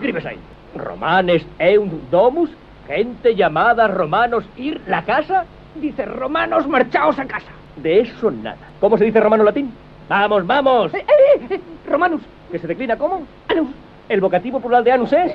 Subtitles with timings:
[0.00, 0.38] escribes ahí?
[0.74, 2.50] Romanes eunt domus,
[2.86, 5.44] gente llamada romanos ir la casa.
[5.74, 7.50] Dice, romanos, marchaos a casa.
[7.76, 8.56] De eso nada.
[8.80, 9.72] ¿Cómo se dice romano latín?
[10.08, 10.92] Vamos, vamos.
[10.94, 13.22] Eh, eh, eh, romanus, ¿Que se declina cómo?
[13.48, 13.68] anus,
[14.08, 15.32] El vocativo plural de anus es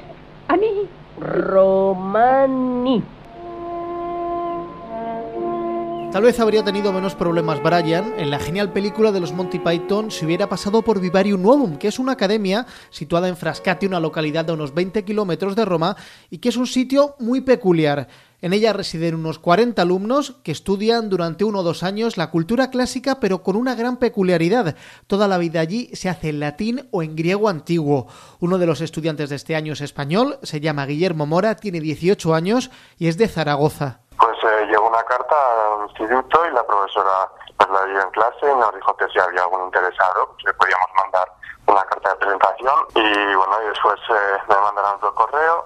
[0.47, 0.87] ani.
[1.19, 3.01] romani.
[6.15, 10.11] Tal vez habría tenido menos problemas Brian en la genial película de los Monty Python
[10.11, 14.45] si hubiera pasado por Vivarium Novum, que es una academia situada en Frascati, una localidad
[14.45, 15.97] de unos 20 kilómetros de Roma,
[16.29, 18.07] y que es un sitio muy peculiar.
[18.41, 22.69] En ella residen unos 40 alumnos que estudian durante uno o dos años la cultura
[22.69, 24.77] clásica, pero con una gran peculiaridad.
[25.07, 28.07] Toda la vida allí se hace en latín o en griego antiguo.
[28.39, 32.33] Uno de los estudiantes de este año es español, se llama Guillermo Mora, tiene 18
[32.33, 33.99] años y es de Zaragoza.
[34.17, 38.51] Pues eh, llegó una carta al instituto y la profesora pues la dio en clase
[38.51, 41.31] y nos dijo que si había algún interesado, que podíamos mandar
[41.67, 45.65] una carta de presentación y bueno, y después eh, me mandaron otro correo,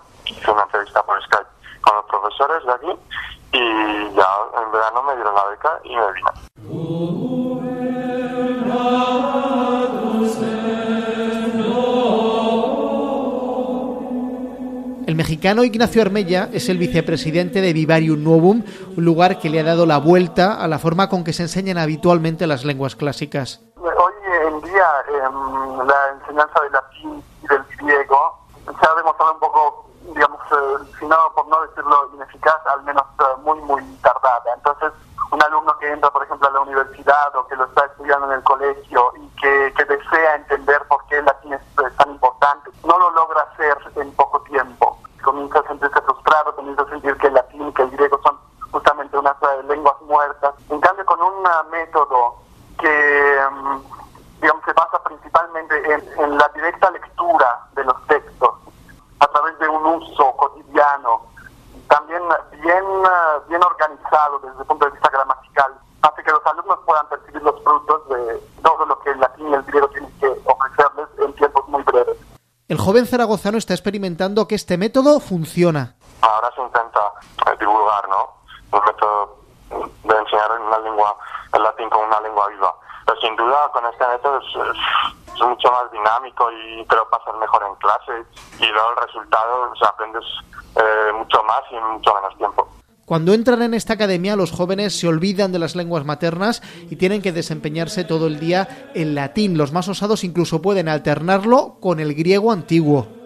[15.39, 18.61] mexicano Ignacio Armella es el vicepresidente de Vivarium Novum,
[18.97, 21.77] un lugar que le ha dado la vuelta a la forma con que se enseñan
[21.77, 23.61] habitualmente las lenguas clásicas.
[23.77, 24.13] Hoy
[24.47, 29.89] en día em, la enseñanza del latín y del griego se ha demostrado un poco,
[30.13, 34.43] digamos, eh, si no, por no decirlo ineficaz, al menos eh, muy, muy tardada.
[34.57, 34.91] Entonces,
[35.31, 38.33] un alumno que entra, por ejemplo, a la universidad o que lo está estudiando en
[38.33, 42.71] el colegio y que, que desea entender por qué el latín es eh, tan importante,
[42.85, 44.97] no lo logra hacer en poco tiempo.
[45.23, 45.99] Comienza a sentirse
[46.79, 48.37] a sentir que el latín y el griego son
[48.71, 49.35] justamente unas
[49.67, 50.53] lenguas muertas.
[50.69, 52.35] En cambio, con un eh, método
[52.79, 53.81] que, em,
[54.41, 58.51] digamos, se basa principalmente en, en la directa lectura de los textos,
[59.19, 61.21] a través de un uso cotidiano,
[61.89, 62.21] también
[62.61, 67.07] bien, eh, bien organizado desde el punto de vista gramatical, hace que los alumnos puedan
[67.09, 71.07] percibir los frutos de todo lo que el latín y el griego tienen que ofrecerles
[71.19, 72.17] en tiempos muy breves.
[72.67, 75.95] El joven zaragozano está experimentando que este método funciona.
[76.21, 76.68] Ahora eh,
[77.59, 78.29] divulgar, ¿no?
[78.71, 79.37] Un método
[80.03, 81.15] de enseñar una lengua,
[81.53, 82.73] el latín como una lengua viva.
[83.05, 87.33] Pero sin duda con este método es, es- mucho más dinámico y te lo pasas
[87.39, 88.25] mejor en clase
[88.59, 90.23] y luego el resultado o sea, aprendes
[90.75, 92.67] eh, mucho más y en mucho menos tiempo.
[93.05, 96.61] Cuando entran en esta academia, los jóvenes se olvidan de las lenguas maternas
[96.91, 99.57] y tienen que desempeñarse todo el día en latín.
[99.57, 103.07] Los más osados incluso pueden alternarlo con el griego antiguo.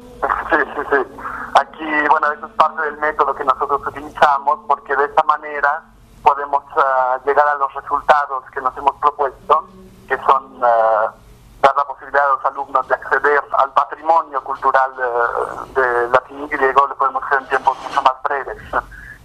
[0.52, 1.22] Sí, sí, sí.
[1.56, 5.84] Aquí, bueno, eso es parte del método que nosotros utilizamos porque de esta manera
[6.24, 9.68] podemos ah, llegar a los resultados que nos hemos propuesto,
[10.08, 11.14] que son ah,
[11.62, 16.47] dar la posibilidad a los alumnos de acceder al patrimonio cultural eh, de latín y
[16.47, 18.58] griego, lo podemos hacer en tiempos mucho más breves.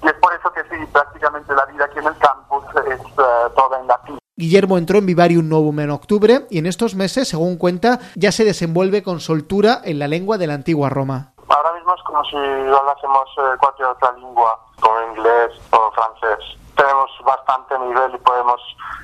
[0.02, 3.00] Y es por eso que sí, prácticamente la vida aquí en el campus es
[3.54, 4.18] toda en latín.
[4.36, 8.44] Guillermo entró en Vivarium Novum en octubre y en estos meses, según cuenta, ya se
[8.44, 11.32] desenvuelve con soltura en la lengua de la antigua Roma.
[12.04, 16.44] Como si hablásemos eh, cualquier otra lengua, como inglés o francés.
[16.76, 18.60] Tenemos bastante nivel y podemos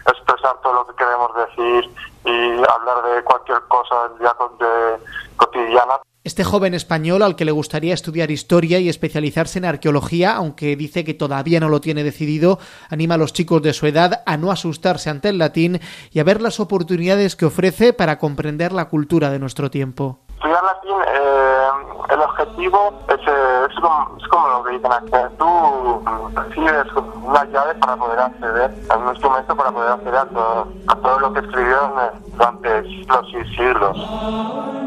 [0.06, 1.90] expresar todo lo que queremos decir
[2.24, 5.04] y hablar de cualquier cosa del día de-
[5.36, 5.94] cotidiana.
[6.22, 11.04] Este joven español al que le gustaría estudiar historia y especializarse en arqueología, aunque dice
[11.04, 12.58] que todavía no lo tiene decidido,
[12.90, 15.80] anima a los chicos de su edad a no asustarse ante el latín
[16.12, 20.18] y a ver las oportunidades que ofrece para comprender la cultura de nuestro tiempo.
[20.36, 21.68] Estudiar latín, eh,
[22.10, 25.10] el objetivo es, eh, es, como, es como lo que dicen aquí.
[25.38, 26.02] Tú
[26.34, 26.86] recibes
[27.22, 31.20] una llave para poder acceder a un instrumento para poder acceder a todo, a todo
[31.20, 34.83] lo que escribieron eh, durante y siglos.